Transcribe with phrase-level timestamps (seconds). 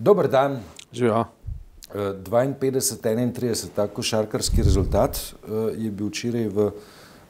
[0.00, 0.60] Dober dan.
[0.92, 1.24] Živijo.
[1.94, 6.70] 52-31, ta košarkarski rezultat eh, je bil včeraj v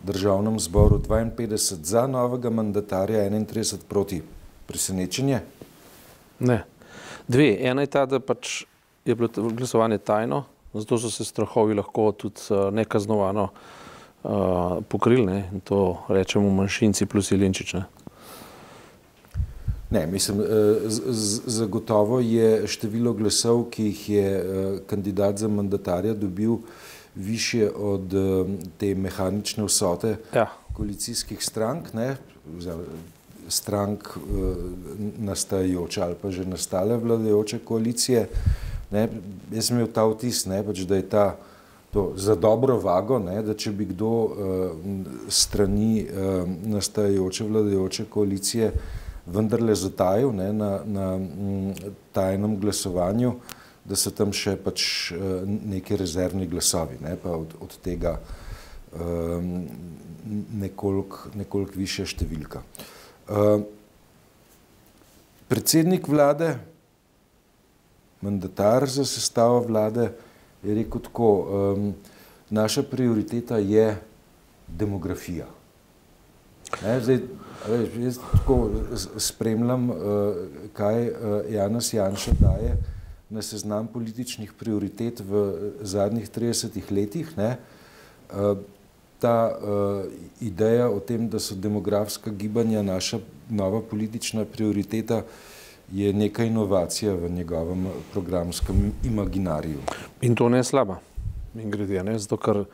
[0.03, 4.23] državnem zboru 52 za novega mandatarja, 31 proti.
[4.67, 5.41] Presenečenje?
[6.39, 6.65] Ne.
[7.29, 7.57] Dve.
[7.61, 8.65] Ena je ta, da pač
[9.05, 10.45] je bilo glasovanje tajno,
[10.75, 14.31] zato so se strahovi lahko tudi uh, nekaznovano uh,
[14.89, 15.49] pokrili ne?
[15.53, 17.75] in to rečemo manjšinci plus Ilinčič.
[17.75, 17.85] Ne?
[19.91, 20.45] Ne, mislim, eh,
[21.47, 24.29] zagotovo je število glasov, ki jih je
[24.87, 26.59] kandidat za mandatarja dobil,
[27.15, 28.15] više od
[28.79, 30.47] te mehanične vsote ja.
[30.77, 31.93] koalicijskih strank.
[31.95, 32.17] Ne?
[33.49, 34.57] strank uh,
[35.19, 38.29] nastajajoče ali pa že nastale vladajoče koalicije.
[38.91, 39.09] Ne,
[39.53, 41.37] jaz sem imel ta vtis, ne, pač, da je ta
[41.93, 44.33] to za dobro vago, ne, da če bi kdo uh,
[45.29, 48.73] strani uh, nastajajoče vladajoče koalicije
[49.33, 51.73] vendarle zatajil ne, na, na m,
[52.13, 53.35] tajnem glasovanju,
[53.85, 58.19] da so tam še pač uh, neki rezervni glasovi, ne, pa od, od tega
[58.93, 59.67] um,
[60.61, 62.61] nekoliko nekolik više številka.
[62.61, 62.97] Uh,
[63.29, 63.61] Eh,
[65.49, 66.57] predsednik vlade,
[68.21, 70.13] mandatar za sestavo vlade,
[70.63, 71.29] je rekel tako,
[71.77, 71.95] um,
[72.51, 74.01] naša prioriteta je
[74.67, 75.47] demografija.
[76.83, 77.19] Ne, zdaj,
[77.69, 78.71] veš, jaz tako
[79.17, 79.97] spremljam, uh,
[80.73, 81.15] kaj uh,
[81.51, 82.77] Janas Janša daje
[83.31, 87.37] na seznam političnih prioritet v zadnjih 30 letih.
[87.37, 87.57] Ne,
[89.19, 89.59] ta
[90.41, 93.19] ideja o tem, da so demografska gibanja naša
[93.51, 95.23] nova politična prioriteta,
[95.93, 99.79] je neka inovacija v njegovem programskem imaginariju.
[100.21, 100.99] In to ne slaba,
[101.55, 102.65] in grede, ne, zato ker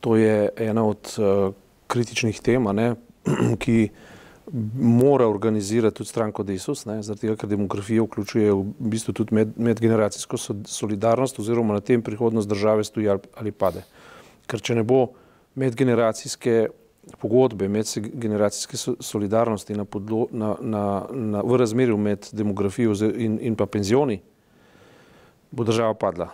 [0.00, 1.54] to je ena od uh,
[1.86, 2.94] kritičnih tem, ne,
[3.62, 3.90] ki
[4.74, 9.52] mora organizirati tudi stranko Desus, ne, zaradi tega, ker demografija vključuje v bistvu tudi med,
[9.56, 13.84] medgeneracijsko solidarnost oziroma na tem prihodnost države stoji ali, ali pade.
[14.50, 15.06] Ker če ne bo
[15.54, 16.68] medgeneracijske
[17.20, 23.66] pogodbe, medgeneracijske solidarnosti na podlo, na, na, na, v razmerju med demografijo in, in pa
[23.66, 24.20] penzioni,
[25.50, 26.30] bo država padla.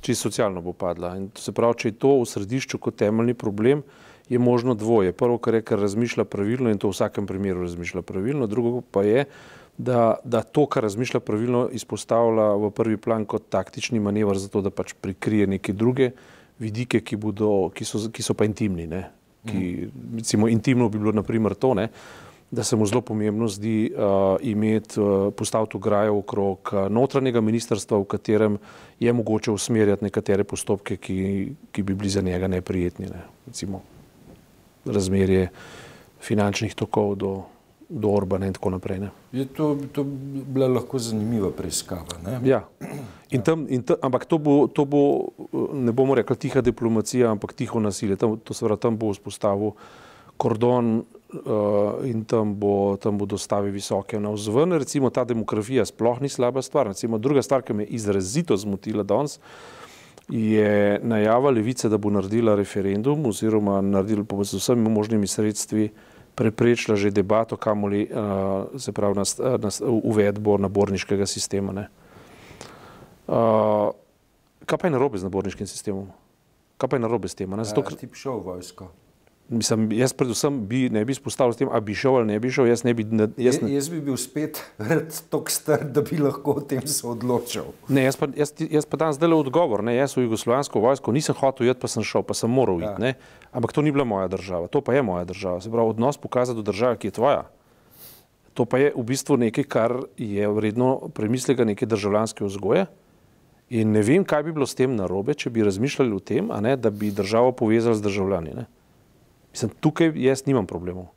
[0.00, 1.14] Čisto socialno bo padla.
[1.16, 3.82] In to se pravi, če je to v središču kot temeljni problem,
[4.30, 5.12] je možno dvoje.
[5.12, 9.02] Prvo, kar je, kar razmišlja pravilno in to v vsakem primeru razmišlja pravilno, drugo pa
[9.02, 9.24] je,
[9.78, 14.70] da, da to, kar razmišlja pravilno, izpostavlja v prvi plan kot taktični manever, zato da
[14.70, 16.12] pač prikrije neke druge
[16.62, 18.86] vidike, ki, bodo, ki, so, ki so pa intimni.
[18.86, 19.04] Ne?
[19.50, 21.90] Ki, recimo, intimno bi bilo naprimer to, ne?
[22.50, 27.98] da se mu zelo pomembno zdi uh, imeti uh, postaviti ograjo okrog uh, notranjega ministrstva,
[28.02, 28.56] v katerem
[29.00, 31.20] je mogoče usmerjati nekatere postopke, ki,
[31.70, 33.06] ki bi bili za njega neprijetni.
[33.06, 33.22] Ne?
[33.46, 33.82] Recimo
[34.90, 35.48] razmerje
[36.20, 37.32] finančnih tokov do
[37.90, 38.98] do Orbana in tako naprej.
[38.98, 39.10] Ne.
[39.32, 40.04] Je to, to
[40.46, 42.20] bila lahko zanimiva preiskava.
[42.22, 42.38] Ne?
[42.46, 42.62] Ja.
[43.30, 45.34] In tam, in tam, ampak to bo, to bo,
[45.74, 48.16] ne bomo rekli tiha diplomacija, ampak tiho nasilje.
[48.16, 49.74] Tam, to se pravi, tam bo vzpostavil
[50.38, 54.78] kordon uh, in tam bo, tam bo dostavi visoke na vzven.
[54.78, 56.94] Recimo ta demografija sploh ni slaba stvar.
[56.94, 59.40] Recimo druga stvar, ki me je izrazito zmotila danes,
[60.30, 65.90] je najava levice, da bo naredila referendum oziroma naredila po vsemi možnimi sredstvi
[66.34, 69.24] preprečila že debato, kamoli uh, se pravi na,
[69.58, 71.84] na uvedbo naborniškega sistema.
[73.28, 73.92] Uh,
[74.64, 76.08] kaj pa je narobe z naborniškim sistemom?
[76.80, 77.50] Kaj pa je narobe s tem?
[77.64, 78.88] Zato, ker ti bi šel v vojsko.
[79.50, 82.52] Mislim, jaz predvsem bi, ne bi izpostavil s tem, ali bi šel ali ne bi
[82.54, 82.68] šel.
[82.70, 83.72] Jaz, ne bi, ne, jaz, ne...
[83.74, 84.60] jaz bi bil spet
[85.32, 87.72] tako star, da bi lahko o tem se odločil.
[87.88, 89.82] Ne, jaz, pa, jaz, jaz pa danes le odgovor.
[89.82, 93.10] Ne, jaz v jugoslovansko vojsko nisem hotel iti, pa sem šel, pa sem moral iti.
[93.10, 93.18] Ja.
[93.50, 95.58] Ampak to ni bila moja država, to pa je moja država.
[95.60, 97.42] Se pravi, odnos pokazati do države, ki je tvoja.
[98.54, 102.86] To pa je v bistvu nekaj, kar je vredno premislega neke državljanske vzgoje.
[103.70, 106.76] In ne vem, kaj bi bilo s tem narobe, če bi razmišljali o tem, ne,
[106.78, 108.54] da bi državo povezali z državljani.
[108.54, 108.70] Ne.
[109.50, 111.10] Mislim, tukaj jaz nimam problemov.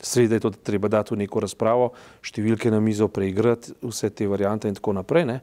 [0.00, 1.90] Sredi je to, da treba dati v neko razpravo,
[2.24, 5.26] številke na mizo preigrati, vse te variante in tako naprej.
[5.28, 5.40] Ne?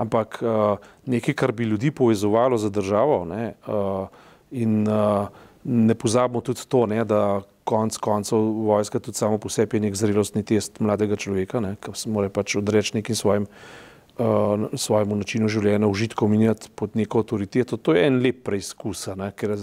[0.00, 3.52] Ampak uh, nekaj, kar bi ljudi povezovalo za državo ne?
[3.68, 4.08] Uh,
[4.50, 5.28] in uh,
[5.64, 7.04] ne pozabimo tudi to, ne?
[7.04, 11.94] da konc koncev vojska tudi samo po sebi je nek zrelostni test mladega človeka, ki
[11.94, 17.22] se mora pač odreči nekim svojim, uh, svojemu načinu življenja, užitkom in jati pod neko
[17.22, 17.78] avtoriteto.
[17.78, 19.06] To je en lep preizkus,
[19.38, 19.54] ker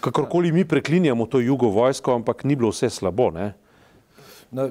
[0.00, 3.30] kakorkoli mi preklinjamo to jugo vojsko, ampak ni bilo vse slabo.
[3.30, 3.52] Ne?
[4.52, 4.68] No,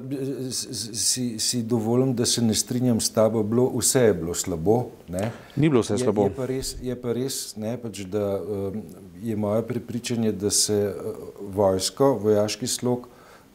[0.93, 4.91] si, si dovolim, da se ne strinjam s tabo, bilo, vse je bilo slabo.
[5.09, 5.31] Ne?
[5.55, 6.27] Ni bilo vse slabo.
[6.27, 8.83] Je, je pa res, je pa res ne, pač, da um,
[9.23, 11.17] je moje prepričanje, da se uh,
[11.55, 13.09] vojsko, vojaški slog,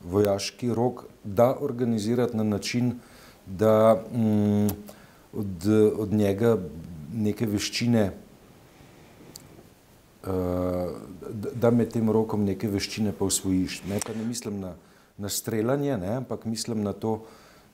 [0.05, 2.97] vojaški rok da organizirati na način,
[3.47, 4.69] da um,
[5.33, 5.67] od,
[5.99, 6.57] od njega
[7.15, 8.11] neke veščine,
[10.27, 13.83] da med tem rokom neke veščine pa usvojiš.
[13.89, 14.75] Ne, pa ne mislim na,
[15.19, 17.21] na streljanje, ne, ampak mislim na to,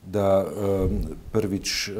[0.03, 0.45] da
[1.33, 1.91] prvič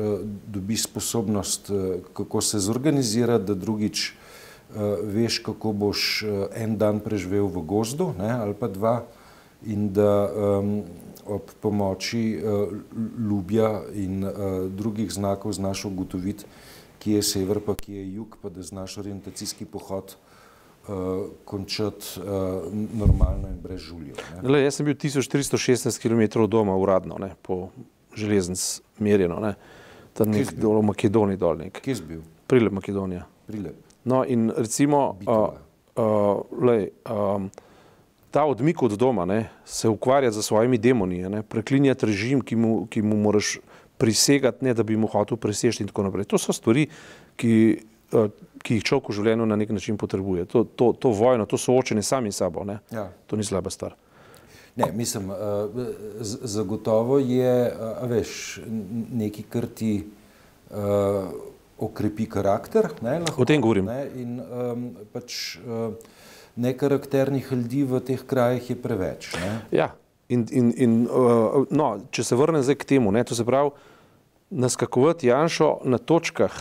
[0.47, 1.71] dobi sposobnost,
[2.13, 4.13] kako se zorganizira, da drugič
[5.03, 6.25] veš, kako boš
[6.57, 9.05] en dan preživel v gozdu ne, ali pa dva
[9.63, 10.83] in da um,
[11.27, 12.73] ob pomoči uh,
[13.29, 14.33] ljubja in uh,
[14.67, 16.45] drugih znakov znaš ugotoviti,
[16.99, 20.32] kje je sever, pa kje je jug, pa da znaš orientacijski pohod uh,
[21.45, 22.25] končati uh,
[22.95, 24.19] normalno in brez žuljev.
[24.43, 27.69] Gle, jaz sem bil 1316 km doma uradno, ne, po
[28.17, 29.55] železnic merjeno, ne,
[30.19, 31.79] tam nek dol v Makedoniji dol nek.
[31.85, 32.25] Kje si bil?
[32.51, 33.27] Prilep Makedonija.
[33.47, 33.79] Prilep.
[34.05, 35.55] No in recimo, uh,
[35.95, 37.47] uh, lej, um,
[38.35, 42.75] ta odmik od doma, ne, se ukvarjati z svojimi demoni, ne, preklinjati režim, ki mu,
[42.91, 43.61] ki mu moraš
[44.03, 46.27] prisegati, ne da bi mu hotel presežiti in tako naprej.
[46.35, 46.89] To so stvari,
[47.39, 47.92] ki, uh,
[48.63, 50.45] ki jih človek v življenju na nek način potrebuje.
[50.47, 53.09] To, to, to vojno, to soočenje sami sabo, ne, Ja.
[53.27, 53.95] to ni slaba stvar.
[54.77, 55.29] Ne, mislim,
[56.21, 58.61] z- zagotovo je, a veš,
[59.13, 60.05] nekaj, kar ti
[60.71, 61.29] uh,
[61.79, 62.89] okrepi karakter.
[63.03, 63.85] Ne, lahko, O tem govorim.
[63.85, 65.93] Ne, in um, pač uh,
[66.57, 69.33] nekarakternih ljudi v teh krajih je preveč.
[69.37, 69.53] Ne.
[69.73, 69.91] Ja,
[70.29, 73.75] in, in, in uh, no, če se vrnem zdaj k temu, ne, to se pravi,
[74.51, 76.53] naskakovati Janšo na točkah,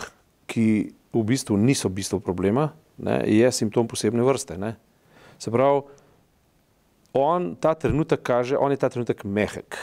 [0.47, 0.68] ki
[1.13, 4.58] v bistvu niso bistvo problema, ne, je simptom posebne vrste.
[4.58, 4.75] Ne.
[5.40, 5.81] Se pravi,
[7.13, 9.78] on ta trenutek kaže, on je ta trenutek mehek.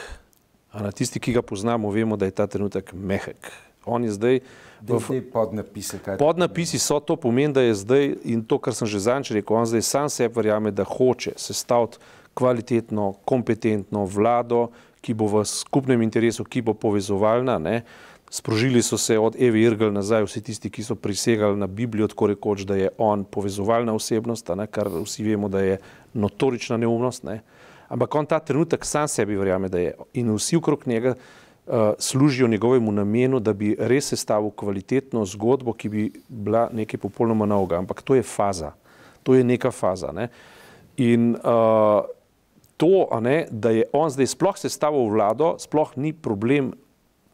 [0.73, 3.53] A na tisti, ki ga poznamo, vemo, da je ta trenutek mehek.
[3.89, 4.41] On je zdaj
[4.87, 8.87] Te, te podnapise, kaj Podnapisi so to pomeni, da je zdaj in to, kar sem
[8.87, 11.99] že zanč rekel, on zdaj sam sebi verjame, da hoče sestaviti
[12.39, 14.69] kvalitetno, kompetentno vlado,
[15.03, 17.59] ki bo v skupnem interesu, ki bo povezovalna.
[17.59, 17.83] Ne.
[18.31, 22.27] Sprožili so se od Evi Irgl nazaj vsi tisti, ki so prisegali na Biblijo, tako
[22.27, 25.79] rekoč, da je on povezovalna osebnost, ne, kar vsi vemo, da je
[26.15, 27.25] notorična neumnost.
[27.25, 27.41] Ne.
[27.89, 32.49] Ampak on ta trenutek sam sebi verjame, da je in vsi okrog njega uh, služijo
[32.49, 37.79] njegovemu namenu, da bi res sestavil kvalitetno zgodbo, ki bi bila nekaj popolnoma novega.
[37.79, 38.75] Ampak to je faza,
[39.23, 40.13] to je neka faza.
[40.13, 40.29] Ne?
[40.97, 42.05] In uh,
[42.77, 46.75] to, ne, da je on zdaj sploh sestavil vlado, sploh ni problem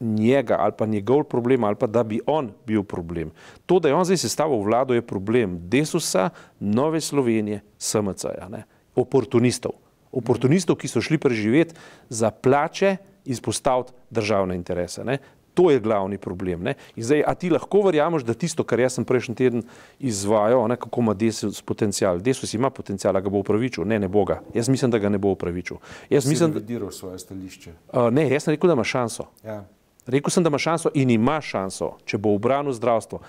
[0.01, 3.31] njega ali pa njegov problem ali pa da bi on bil problem.
[3.67, 6.31] To, da je on zdaj sestavil vlado, je problem Desusa,
[6.61, 8.49] Nove Slovenije, SMC-ja,
[8.95, 9.73] oportunistov.
[10.13, 11.75] Oportunistov, ki so šli preživeti
[12.09, 15.05] za plače, izpostaviti državne interese.
[15.05, 15.19] Ne.
[15.55, 16.63] To je glavni problem.
[16.63, 16.75] Ne.
[16.97, 19.63] In zdaj, a ti lahko verjameš, da tisto, kar jaz sem prejšnji teden
[19.99, 22.19] izvajal, ne, kako ima Desus potencial.
[22.19, 23.87] Desus ima potencial, ga bo upravičil.
[23.87, 24.41] Ne, ne bo ga.
[24.55, 25.79] Jaz mislim, da ga ne bo upravičil.
[26.11, 27.73] Jaz si mislim, da, revidiral svoje stališče.
[27.93, 29.31] uh, ne, jaz sem rekel, da ima šanso.
[29.45, 29.63] Ja.
[30.07, 33.21] Rekel sem, da ima šanso in ima šanso, če bo obranil zdravstvo.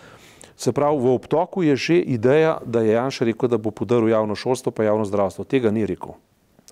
[0.58, 4.36] Se pravi, v obtoku je že ideja, da je Janša rekel, da bo podaril javno
[4.36, 5.44] šolstvo, pa javno zdravstvo.
[5.44, 6.16] Tega ni rekel.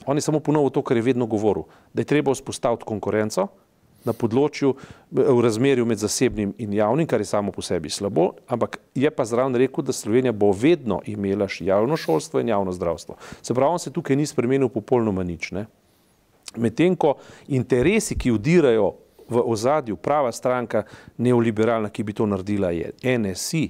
[0.05, 1.63] On je samo ponovil to, kar je vedno govoril,
[1.93, 3.47] da je treba vzpostaviti konkurenco
[4.03, 4.73] na področju
[5.11, 9.23] v razmerju med zasebnim in javnim, kar je samo po sebi slabo, ampak je pa
[9.23, 13.15] zraven rekel, da Slovenija bo vedno imela javno šolstvo in javno zdravstvo.
[13.41, 15.51] Se pravi, on se tukaj ni spremenil popolnoma nič.
[15.55, 15.67] Ne?
[16.59, 17.15] Medtem ko
[17.47, 18.91] interesi, ki udirajo
[19.29, 20.83] v ozadju, prava stranka,
[21.17, 23.65] neoliberalna, ki bi to naredila, je NSI.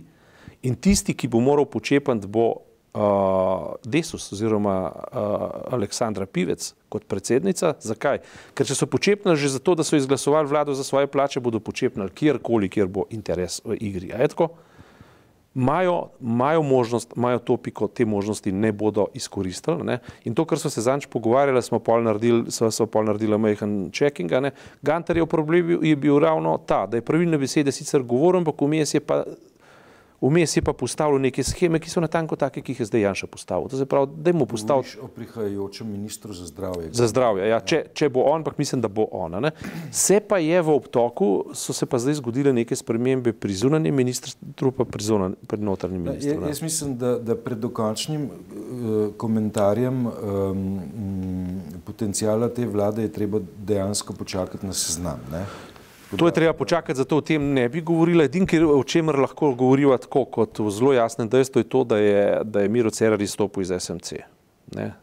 [0.63, 2.47] In tisti, ki bo moral počepati, bo
[2.93, 7.73] uh, Desus oziroma uh, Aleksandra Pivec kot predsednica.
[7.81, 8.21] Zakaj?
[8.53, 12.13] Ker če so počepnili že zato, da so izglasovali vlado za svoje plače, bodo počepnili
[12.13, 14.13] kjerkoli, kjer bo interes v igri.
[14.13, 14.53] A je tako?
[15.55, 19.83] Imajo, imajo možnost, imajo to piko, te možnosti ne bodo izkoristili.
[19.83, 19.99] Ne?
[20.25, 23.91] In to, kar so se zanč pogovarjali, smo pol naredili, so, so pol naredili majhen
[23.93, 24.31] checking.
[24.31, 24.51] Ne?
[24.81, 28.99] Gantarjev problem je bil ravno ta, da je pravilne besede sicer govoril, ampak vmes je
[28.99, 29.23] pa
[30.23, 33.27] Vmes je pa postavil neke scheme, ki so natanko take, ki jih je zdaj Janša
[33.27, 33.67] postavil.
[33.67, 36.89] To se pravi, da je mu postavil Govoriš o prihajajočem ministru za zdravje.
[36.91, 37.49] za zdravje.
[37.49, 39.39] Ja, če, če bo on, ampak mislim, da bo ona.
[39.39, 39.51] Ne.
[39.91, 44.71] Se pa je v obtoku, so se pa zdaj zgodile neke spremembe pri zunanjem ministrstvu,
[44.71, 46.47] pa pri, zunan, pri notranjem Ja, ministrstvu.
[46.47, 48.31] jaz mislim, da, da pred dokončnim uh,
[49.17, 50.79] komentarjem um,
[51.83, 55.19] potencijala te vlade je treba dejansko počakati na seznam.
[55.31, 55.43] Ne?
[56.17, 58.23] To je treba počakati, zato o tem ne bi govorila.
[58.23, 61.97] Edin, kjer, o čemer lahko govoriva tako kot v zelo jasnem dejstvu, je to, da
[61.97, 64.13] je, da je Miro Cerar izstopil iz SMC.
[64.75, 64.93] Ne.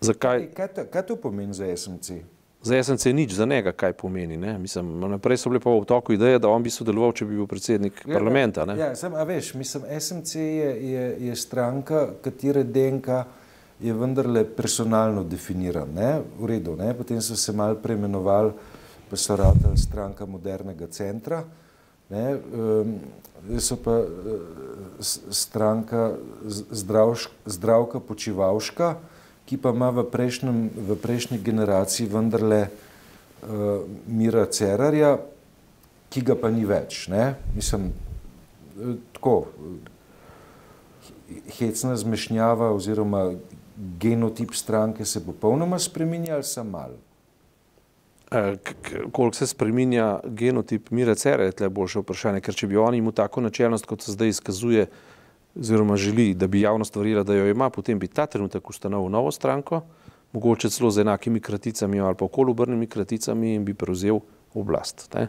[0.00, 0.48] Zakaj?
[0.54, 2.22] Kaj, to, kaj to pomeni za SMC?
[2.62, 4.36] Za SMC nič, za njega kaj pomeni.
[4.36, 4.58] Ne?
[4.58, 7.46] Mislim, naprej so bile pa v obtoku ideje, da on bi sodeloval, če bi bil
[7.46, 8.64] predsednik Ja, parlamenta.
[8.66, 8.74] Ne?
[8.78, 13.22] Ja, sem, a veš, mislim, SMC je, je, je stranka, katere DNK
[13.80, 15.94] je vendarle personalno definiran.
[15.94, 16.10] Ne?
[16.38, 16.90] V redu, ne?
[16.98, 18.52] potem so se mal preimenovali
[19.10, 21.44] pa so radili stranka modernega centra.
[22.08, 22.38] Ne,
[23.60, 24.00] so pa
[25.00, 26.14] stranka
[26.72, 28.94] zdravš, zdravka počivalška,
[29.44, 35.18] ki pa ima v, prejšnjem, v prejšnji generaciji vendarle uh, Mira Cerarja,
[36.08, 37.06] ki ga pa ni več.
[37.12, 37.34] Ne?
[37.56, 37.90] Mislim,
[39.12, 39.48] tako,
[41.58, 43.34] hecna zmešnjava oziroma
[44.00, 46.96] genotip stranke se popolnoma spreminja ali sem mal?
[48.30, 48.56] E,
[49.12, 53.12] koliko se spreminja genotip Mira Cera, je tle boljše vprašanje, ker če bi on imel
[53.12, 54.86] tako načelnost, kot se zdaj izkazuje,
[55.58, 59.30] oziroma želi, da bi javnost verjela, da jo ima, potem bi ta trenutek ustanovil novo
[59.32, 59.82] stranko,
[60.32, 64.20] mogoče celo z enakimi kraticami ali pa okoli obrnimi kraticami in bi prevzel
[64.54, 65.08] oblast.
[65.14, 65.28] Ne?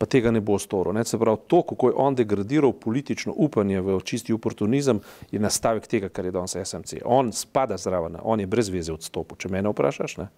[0.00, 0.96] pa tega ne bo storil.
[1.04, 6.08] Se pravi, to, kako je on degradiral politično upanje v čisti oportunizem, je nastavek tega,
[6.08, 7.02] kar je danes SMC.
[7.04, 9.36] On spada zraven, on je brez veze odstopil.
[9.36, 10.30] Če mene vprašaš, ne?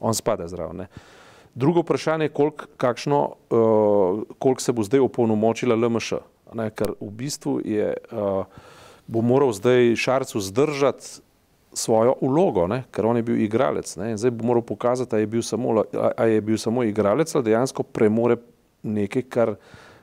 [0.00, 0.84] on spada zraven.
[0.84, 0.88] Ne?
[1.54, 6.12] Drugo vprašanje je, koliko, uh, koliko se bo zdaj opolnomočila LMŠ.
[6.54, 6.70] Ne?
[6.70, 8.44] Ker v bistvu je, uh,
[9.06, 11.20] bo moral zdaj Šarcu zdržati
[11.72, 12.82] svojo ulogo, ne?
[12.90, 13.96] ker on je bil igralec.
[13.96, 14.16] Ne?
[14.16, 17.44] Zdaj bo moral pokazati, a je bil samo, a, a je bil samo igralec ali
[17.44, 18.36] dejansko premore
[18.82, 19.54] nekaj, kar,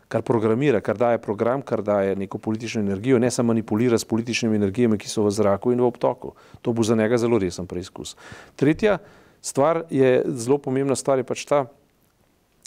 [0.08, 4.56] kar programira, kar daje program, kar daje neko politično energijo, ne samo manipulira s političnimi
[4.56, 6.34] energijami, ki so v zraku in v obtoku.
[6.62, 8.16] To bo za njega zelo resen preizkus.
[8.56, 8.98] Tretja
[9.46, 11.66] stvar je, zelo pomembna stvar je pač ta,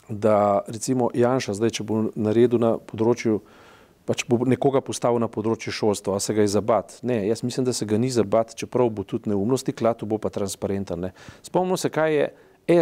[0.09, 3.41] da recimo Janša zdaj, če bo naredil na področju,
[4.09, 7.01] pač bo nekoga postavil na področju šolstva, a se ga je zabat.
[7.05, 10.31] Ne, jaz mislim, da se ga ni zabat, čeprav bo tudi neumnosti, klatu bo pa
[10.33, 11.11] transparenten.
[11.45, 12.29] Spomnimo se, kaj je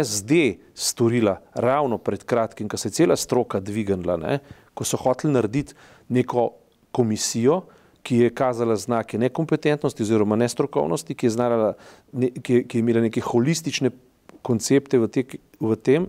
[0.03, 0.39] SD
[0.75, 4.39] storila ravno pred kratkim, ko se je cela stroka dvignila, ne,
[4.77, 5.75] ko so hoteli narediti
[6.13, 6.51] neko
[6.95, 7.63] komisijo,
[8.03, 11.73] ki je kazala znake nekompetentnosti oziroma nestrokovnosti, ki je, znala,
[12.13, 13.91] ne, ki, ki je imela neke holistične
[14.41, 15.25] koncepte v, te,
[15.59, 16.07] v tem,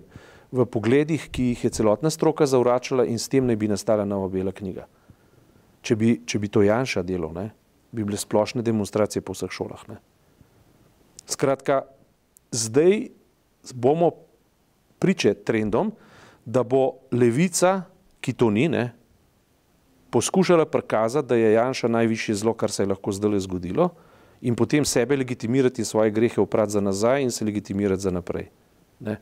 [0.53, 4.31] v pogledih, ki jih je celotna stroka zavračala in s tem naj bi nastala nova
[4.33, 4.87] bela knjiga.
[5.83, 7.51] Če bi, če bi to Janša delal, ne,
[7.93, 9.85] bi bile splošne demonstracije po vseh šolah.
[9.91, 9.99] Ne.
[11.29, 11.83] Skratka,
[12.53, 13.09] zdaj
[13.75, 14.13] bomo
[14.99, 15.93] priče trendom,
[16.49, 17.83] da bo levica,
[18.25, 18.89] ki to ni, ne,
[20.11, 23.91] poskušala prikazati, da je Janša najvišje zlo, kar se je lahko zdaj zgodilo,
[24.41, 28.49] in potem sebe legitimirati in svoje grehe oprati za nazaj in se legitimirati za naprej.
[29.01, 29.19] Ne.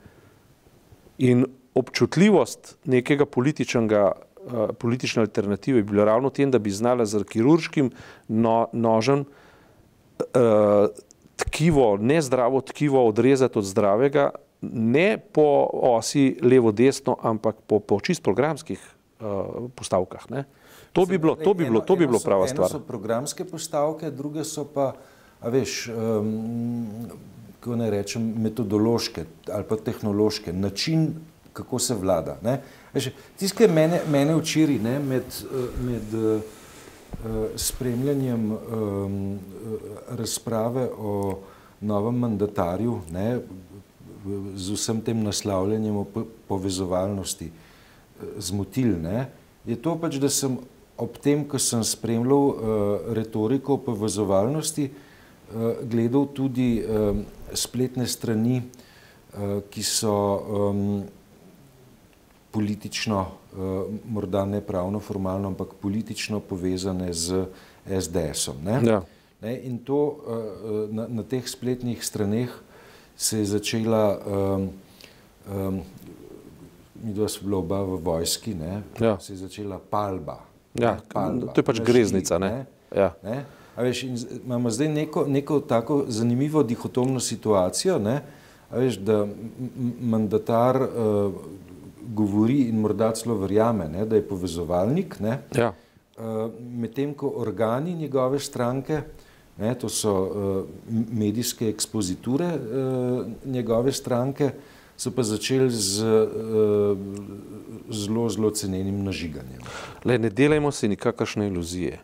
[1.19, 7.25] In občutljivost nekega političnega, uh, politične alternative je bila ravno tem, da bi znala z
[7.25, 7.91] kirurškim
[8.29, 9.25] no, nožem
[10.19, 10.89] uh,
[11.37, 14.31] tkivo, nezdravo tkivo odrezati od zdravega,
[14.73, 20.31] ne po osi levo-desno, ampak po, po čist programskih uh, postavkah.
[20.31, 20.45] Ne.
[20.93, 22.71] To bi bilo, to bi bilo, to bi bilo prava stvar.
[22.71, 24.93] Eno so programske postavke, druge so pa,
[25.41, 26.87] a veš, um,
[27.61, 31.11] kako ne rečem, metodološke ali pa tehnološke, način,
[31.53, 32.39] kako se vlada.
[33.37, 35.25] Tisto, kar je mene, mene včeraj med,
[35.85, 36.41] med uh,
[37.57, 39.39] spremljanjem um,
[40.09, 41.39] razprave o
[41.81, 43.41] novem mandatarju, ne,
[44.57, 46.07] z vsem tem naslavljanjem o
[46.49, 47.51] povezovalnosti
[48.39, 49.27] zmotil, ne,
[49.67, 50.59] je to pač, da sem
[50.97, 52.55] ob tem, ko sem spremljal uh,
[53.17, 57.21] retoriko povezovalnosti, uh, gledal tudi um,
[57.53, 61.05] spletne strani, uh, ki so um,
[62.57, 63.75] politično, uh,
[64.09, 67.45] morda ne pravno, formalno, ampak politično povezane z
[67.85, 68.65] SDS-om.
[68.65, 68.81] Ne?
[68.85, 69.03] Ja.
[69.45, 72.53] Ne, in to uh, na, na teh spletnih straneh
[73.17, 74.71] se je začela, um,
[75.53, 75.81] um,
[77.03, 79.19] mi dva smo bila oba v vojski, ne, ja.
[79.21, 80.41] se je začela palba.
[80.75, 81.53] Ja, palba.
[81.53, 82.39] To je pač greznica.
[82.39, 82.51] Ne?
[82.51, 82.67] Ne?
[82.97, 83.13] Ja.
[83.25, 83.45] Ne?
[83.77, 84.03] A veš,
[84.45, 88.21] imamo zdaj neko, neko tako zanimivo dihotomno situacijo, ne?
[88.71, 89.27] A veš, da
[90.01, 91.35] mandatar uh,
[92.15, 95.73] govori in morda celo verjame, ne, da je povezovalnik, ja.
[96.19, 99.27] uh, medtem ko organi njegove stranke uh,
[99.57, 100.65] Ne, to so uh,
[101.13, 104.51] medijske ekspoziture uh, njegove stranke,
[104.97, 106.97] so pa začeli z uh,
[107.91, 109.61] zelo, zelo cenenim nažiganjem.
[110.05, 112.01] Le, ne delajmo se nikakršne iluzije.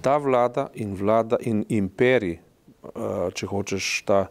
[0.00, 4.26] Ta vlada in vlada in imperij, uh, če hočeš, ta,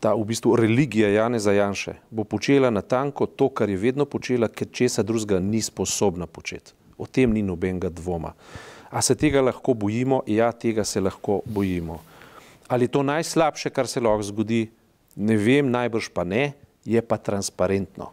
[0.00, 4.48] ta v bistvu religija Jane Zajanše, bo počela na tanko to, kar je vedno počela,
[4.48, 6.76] ker česa drugega ni sposobna početi.
[6.98, 8.32] O tem ni nobenega dvoma.
[8.90, 10.22] A se tega lahko bojimo?
[10.26, 11.98] Ja, tega se lahko bojimo.
[12.68, 14.68] Ali je to najslabše, kar se lahko zgodi?
[15.16, 16.52] Ne vem, najbrž pa ne,
[16.86, 18.12] je pa transparentno.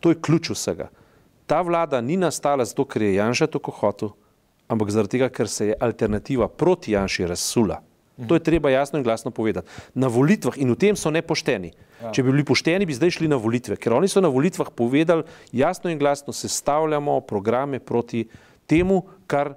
[0.00, 0.88] To je ključ vsega.
[1.46, 4.10] Ta vlada ni nastala zato, ker je Janša tako hotel,
[4.68, 7.80] ampak zaradi tega, ker se je alternativa proti Janši razsula.
[8.26, 9.68] To je treba jasno in glasno povedati.
[9.94, 11.70] Na volitvah in v tem so nepošteni.
[12.02, 12.10] Ja.
[12.10, 15.22] Če bi bili pošteni, bi zdaj šli na volitve, ker oni so na volitvah povedali
[15.54, 18.24] jasno in glasno, sestavljamo programe proti
[18.66, 19.54] temu, kar,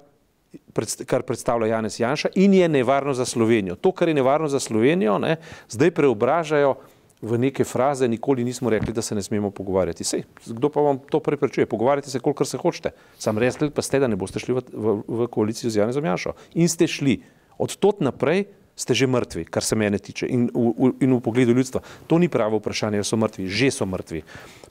[1.06, 3.74] kar predstavlja Janez Janša in je nevarno za Slovenijo.
[3.76, 5.36] To, kar je nevarno za Slovenijo, ne,
[5.68, 6.76] zdaj preobražajo
[7.22, 10.04] v neke fraze, nikoli nismo rekli, da se ne smemo pogovarjati.
[10.04, 11.66] Sej, kdo pa vam to preprečuje?
[11.70, 12.90] Pogovarjate se, kolikor se hočete.
[13.18, 16.34] Sam rekli pa ste, da ne boste šli v, v, v koalicijo z Janezom Janšo.
[16.58, 17.22] In ste šli.
[17.62, 21.20] Od tot naprej ste že mrtvi, kar se mene tiče in v, v, in v
[21.22, 21.84] pogledu ljudstva.
[22.10, 24.24] To ni pravo vprašanje, da so mrtvi, že so mrtvi.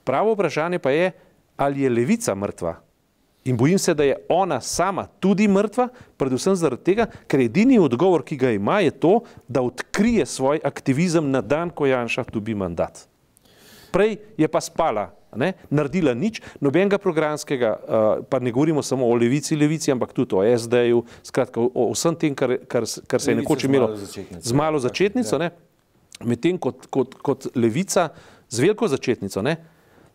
[0.04, 1.12] Pravo vprašanje pa je,
[1.56, 2.76] ali je levica mrtva.
[3.44, 8.22] In bojim se, da je ona sama tudi mrtva, predvsem zaradi tega, ker edini odgovor,
[8.22, 9.16] ki ga ima, je to,
[9.48, 13.08] da odkrije svoj aktivizem na dan, ko Janša dobi mandat.
[13.92, 15.52] Prej je pa spala, ne?
[15.70, 20.46] naredila nič, nobenega programskega, uh, pa ne govorimo samo o levici, levici, ampak tudi o
[20.58, 24.78] SD-ju, skratka o, o vsem tem, kar, kar, kar se je nekoč imelo z malo
[24.78, 25.50] začetnico, ja.
[26.24, 28.12] medtem kot, kot, kot levica
[28.48, 29.42] z veliko začetnico.
[29.42, 29.58] Ne?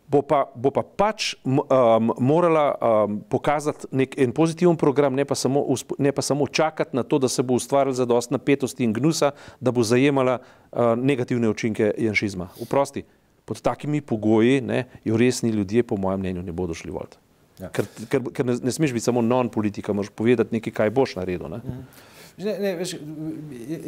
[0.07, 5.35] Bo pa, bo pa pač um, morala um, pokazati nek en pozitiven program, ne pa,
[5.35, 5.65] samo,
[5.99, 9.71] ne pa samo čakati na to, da se bo ustvarjala zadost napetosti in gnusa, da
[9.71, 12.49] bo zajemala uh, negativne učinke janšizma.
[12.61, 13.03] Vprosti,
[13.45, 17.19] pod takimi pogoji ne, jo resni ljudje, po mojem mnenju, ne bodo šli voliti.
[17.59, 17.71] Ja.
[17.73, 21.49] Ker, ker, ker ne, ne smeš biti samo non-politika, moraš povedati nekaj, kaj boš naredil.
[21.51, 21.63] Ne?
[21.63, 22.05] Mhm.
[22.37, 22.91] Ne, ne, veš,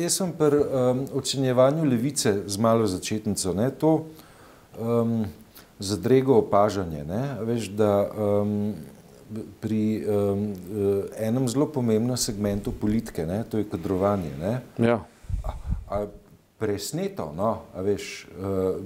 [0.02, 3.54] jaz sem pri um, ocenjevanju levice z malo začetnico.
[3.54, 3.92] Ne, to,
[4.80, 5.28] um,
[5.80, 7.04] zadrego opažanje.
[7.04, 7.38] Ne?
[7.42, 8.74] Veš, da um,
[9.60, 10.54] pri um,
[11.18, 13.44] enem zelo pomembnem segmentu politike, ne?
[13.50, 14.32] to je kadrovanje.
[14.40, 14.60] Ne?
[14.78, 15.00] Ja.
[15.44, 15.56] A,
[15.88, 16.06] a
[16.60, 17.64] presneto, no?
[17.74, 18.82] a veš, uh,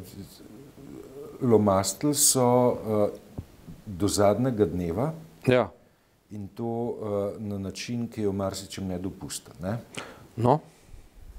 [1.42, 2.76] lomastili so uh,
[3.86, 5.12] do zadnjega dneva
[5.48, 5.68] ja.
[6.32, 9.58] in to uh, na način, ki je v marsičem nedopusten.
[9.62, 9.80] Ne?
[10.38, 10.60] No.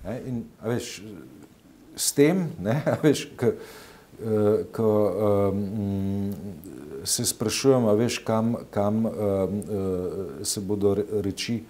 [0.04, 0.20] Ne?
[0.26, 0.98] In, a veš,
[1.96, 3.93] s tem, ne, a veš, k, Eh,
[4.72, 4.90] ko
[5.52, 6.32] um,
[7.04, 9.62] se sprašujem, veš, kam, kam um,
[10.42, 11.62] se bodo reči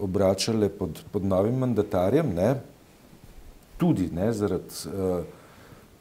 [0.00, 2.54] obračale pod, pod novim mandatarjem, ne?
[3.78, 5.22] tudi ne, zaradi uh,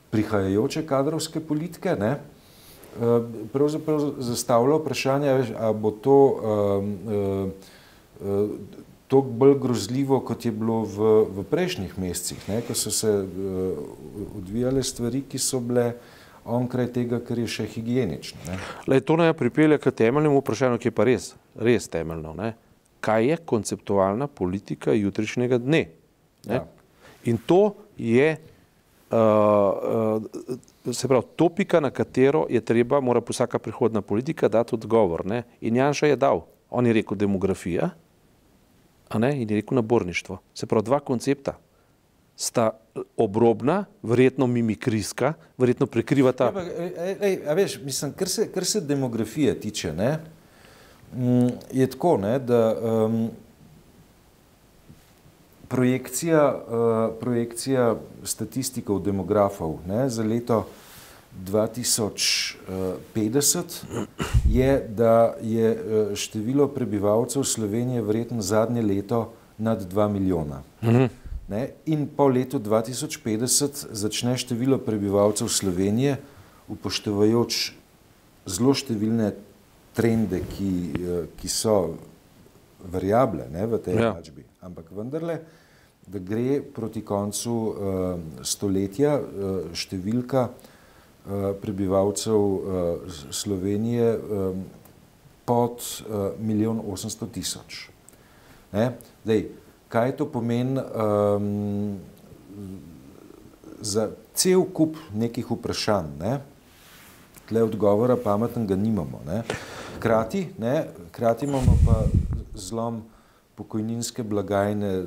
[0.10, 1.96] prihajajoče kadrovske politike.
[2.00, 2.16] Ne?
[2.98, 3.22] Uh,
[3.54, 8.56] pravzaprav zastavlja vprašanje, veš, a bo to um, uh,
[9.08, 13.80] toliko bolj grozljivo, kot je bilo v, v prejšnjih mesecih, ne, ko so se uh,
[14.38, 15.94] odvijale stvari, ki so bile
[16.48, 18.40] onkraj tega, kar je še higienično.
[18.88, 22.34] Le, to naj pripelje k temeljnemu vprašanju, ki je pa res, res temeljno.
[22.38, 22.54] Ne.
[23.04, 25.88] Kaj je konceptualna politika jutrišnjega dne?
[26.48, 26.64] Ja.
[27.28, 28.30] In to je
[29.12, 35.26] uh, uh, se pravi, topika, na katero je treba, mora vsaka prihodna politika dati odgovor.
[35.26, 35.44] Ne.
[35.62, 38.07] In Janša je dal, on je rekel demografija, ne,
[39.16, 40.38] in je rekel naborništvo.
[40.54, 41.58] Se pravi, dva koncepta
[42.38, 42.70] sta
[43.18, 46.52] obrobna, verjetno mimikrijska, verjetno prekrivata.
[46.56, 50.20] Ja, ej, ej, a veš, mislim, kar se, kar se demografije tiče, ne,
[51.14, 53.30] mm, je tako, ne, da um,
[55.68, 60.68] projekcija, uh, projekcija statistikov demografov ne, za leto
[61.46, 63.64] 2050
[64.50, 70.62] je, da je eh, število prebivalcev Slovenije verjetno zadnje leto nad 2 milijona.
[71.48, 71.70] Ne?
[71.86, 76.18] In po letu 2050 začne število prebivalcev Slovenije,
[76.68, 77.72] upoštevajoč
[78.46, 79.32] zelo številne
[79.96, 81.96] trende, ki, eh, ki so
[82.92, 84.46] variable ne, v tej enačbi, ja.
[84.68, 85.40] ampak vendarle,
[86.08, 87.76] da gre proti koncu uh,
[88.40, 89.26] stoletja uh,
[89.76, 90.52] številka uh,
[91.62, 92.98] prebivalcev eh,
[93.32, 94.20] Slovenije eh,
[95.46, 95.80] pod
[96.40, 97.90] milijon osemsto tisoč.
[99.24, 99.46] Zdaj,
[99.88, 102.00] kaj to pomeni um,
[103.80, 106.10] za cel kup nekih vprašanj?
[106.20, 106.34] Ne?
[107.48, 109.22] Tle odgovora pametnega nimamo.
[109.28, 109.44] Ne?
[110.00, 110.84] Krati, ne?
[111.12, 112.04] Krati imamo pa
[112.56, 113.00] zlom
[113.56, 115.06] pokojninske blagajne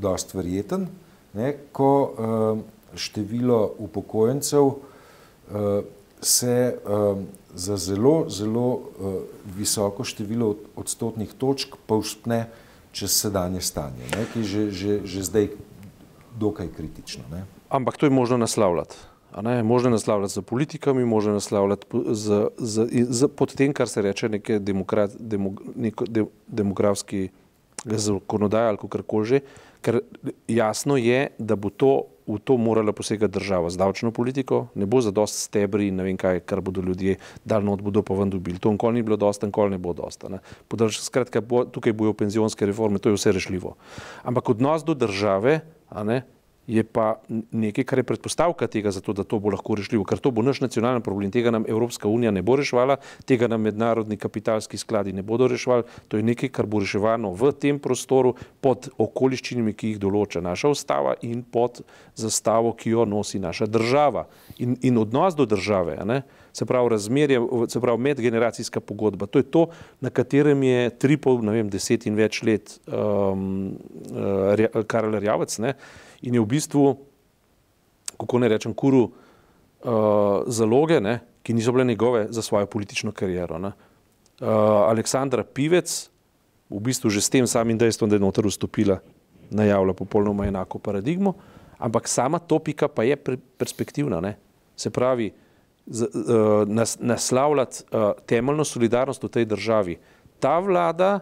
[0.00, 0.88] dost verjeten,
[1.36, 1.52] ne?
[1.72, 2.58] ko uh,
[2.96, 4.92] število upokojencev uh, Eh,
[6.20, 8.82] se um, za zelo, zelo uh,
[9.56, 12.46] visoko število odstotnih točk povzpne
[12.92, 15.48] čez sedanje stanje, ne, ki je že, že, že zdaj
[16.38, 17.24] dokaj kritično.
[17.30, 17.44] Ne.
[17.68, 18.96] Ampak to je možno naslavljati.
[19.42, 24.28] Ne, možno naslavljati z politikami, možno naslavljati z, z, z, pod tem, kar se reče
[24.28, 27.28] neke demokrat, demo, neko, de, demografski
[27.84, 29.40] zakonodaj ali kako koli že,
[29.82, 30.00] ker
[30.48, 35.00] jasno je, da bo to v to morala posegati država z davčno politiko, ne bo
[35.00, 38.30] za dost stebri in ne vem kaj, kar bodo ljudje daljno od bodo pa ven
[38.30, 38.58] dobili.
[38.58, 40.28] To nikoli ni bilo dosta, nikoli ne bo dosta.
[40.90, 43.76] Skratka, bo, tukaj bojo penzionske reforme, to je vse rešljivo.
[44.22, 45.60] Ampak odnos do države
[46.66, 47.20] je pa
[47.52, 50.60] nekaj, kar je predpostavka tega, zato, da to bo lahko rešljivo, ker to bo naš
[50.64, 51.30] nacionalni problem.
[51.30, 52.96] Tega nam Evropska unija ne bo reševala,
[53.28, 55.84] tega nam mednarodni kapitalski skladi ne bodo reševali.
[56.08, 60.72] To je nekaj, kar bo reševano v tem prostoru pod okoliščinami, ki jih določa naša
[60.72, 61.82] ustava in pod
[62.16, 64.26] zastavo, ki jo nosi naša država.
[64.58, 65.98] In, in odnos do države,
[66.54, 69.66] se pravi razmerje, se pravi medgeneracijska pogodba, to je to,
[70.00, 73.74] na katerem je tri pol, ne vem, deset in več let um,
[74.14, 75.74] uh, Karel Rjavec, ne,
[76.24, 76.96] in je v bistvu,
[78.16, 83.58] kako ne rečem, kuru uh, zaloge, ne, ki niso bile njegove za svojo politično kariero.
[83.60, 83.72] Uh,
[84.88, 86.08] Aleksandra Pivec,
[86.70, 88.98] v bistvu že s tem samim dejstvom, da je noter vstopila,
[89.50, 91.34] najavlja popolnoma enako paradigmo,
[91.78, 93.16] ampak sama topika pa je
[93.58, 94.20] perspektivna.
[94.24, 94.36] Ne.
[94.76, 95.30] Se pravi,
[95.86, 99.98] z, uh, nas, naslavljati uh, temeljno solidarnost v tej državi.
[100.40, 101.20] Ta vlada,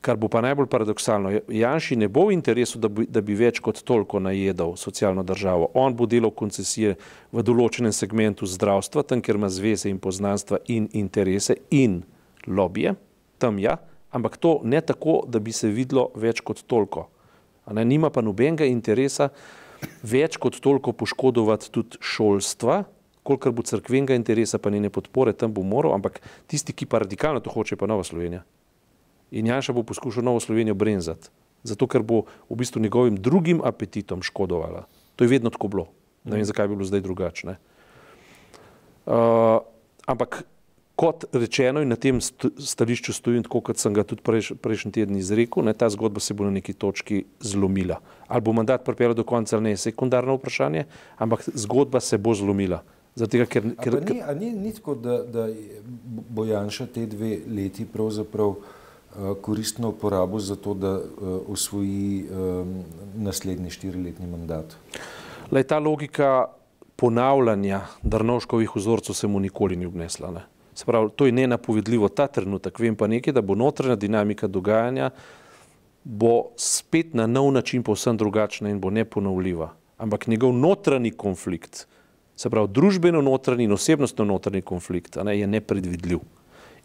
[0.00, 1.32] kar bo pa najbolj paradoksalno.
[1.48, 5.70] Janši ne bo v interesu, da bi, da bi več kot toliko najedal socialno državo.
[5.74, 6.96] On bo delal koncesije
[7.32, 12.02] v določenem segmentu zdravstva, tam, kjer ima zveze in poznanstva in interese in
[12.46, 12.94] lobije,
[13.38, 13.78] tam ja,
[14.14, 17.08] ampak to ne tako, da bi se videlo več kot toliko.
[17.68, 19.28] Ne, nima pa nobenega interesa
[20.02, 22.84] več kot toliko poškodovati tudi šolstva,
[23.28, 27.42] kolikor bo crkvenega interesa, pa njene podpore, tam bo moral, ampak tisti, ki pa radikalno
[27.44, 28.46] to hoče, pa Nova Slovenija.
[29.30, 31.28] In Janša bo poskušal Novo Slovenijo brenzati,
[31.62, 34.86] zato ker bo v bistvu njegovim drugim apetitom škodovala.
[35.16, 35.86] To je vedno tako bilo.
[36.24, 37.56] Ne vem, zakaj bi bilo zdaj drugače.
[39.08, 39.60] Uh,
[40.06, 40.44] ampak
[40.98, 45.16] kot rečeno in na tem stališču stojim, tako kot sem ga tudi prejš, prejšnji teden
[45.16, 48.00] izrekel, ne, ta zgodba se bo na neki točki zlomila.
[48.26, 50.84] Ali bo mandat pripeljal do konca ali ne, je sekundarno vprašanje,
[51.16, 52.82] ampak zgodba se bo zlomila.
[53.18, 55.48] Tega, ker, ker, ni, ni, ni tako, da, da
[56.06, 58.77] bo Janša te dve leti pravzaprav Eh,
[59.40, 61.00] koristno uporabo za to, da
[61.46, 62.64] usvoji eh,
[63.14, 64.76] naslednji štiriletni mandat?
[65.50, 66.46] Lej, ta logika
[66.96, 70.30] ponavljanja Drnovškovih vzorcev se mu nikoli ni obnesla.
[70.30, 70.44] Ne?
[70.86, 72.78] Pravi, to je nenapovedljivo ta trenutek.
[72.78, 75.10] Vem pa nekaj, da bo notranja dinamika dogajanja
[76.04, 79.72] bo spet na nov način povsem drugačna in bo neponovljiva.
[79.98, 81.86] Ampak njegov notranji konflikt,
[82.36, 86.18] se pravi družbeno notranji in osebnostno notranji konflikt, ne, je nepredvidljiv.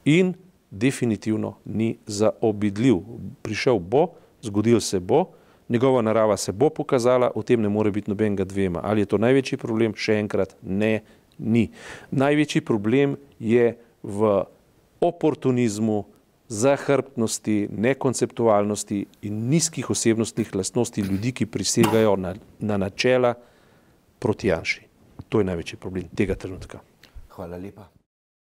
[0.05, 0.33] In
[0.73, 2.95] definitivno ni zaobidljiv.
[3.41, 4.07] Prišel bo,
[4.41, 5.25] zgodil se bo,
[5.69, 8.81] njegova narava se bo pokazala, o tem ne more biti nobenega dvema.
[8.83, 9.93] Ali je to največji problem?
[9.95, 11.03] Še enkrat, ne,
[11.37, 11.69] ni.
[12.11, 14.33] Največji problem je v
[15.01, 16.03] oportunizmu,
[16.53, 23.33] zahrbtnosti, nekonceptualnosti in nizkih osebnostnih lastnosti ljudi, ki prisegajo na, na načela
[24.19, 24.85] proti Janši.
[25.29, 26.83] To je največji problem tega trenutka.
[27.33, 27.87] Hvala lepa.